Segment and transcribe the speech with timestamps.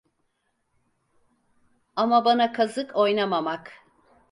[1.95, 3.71] Ama bana kazık oynamamak…